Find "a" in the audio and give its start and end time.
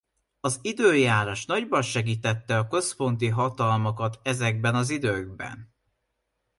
2.57-2.67, 4.75-4.83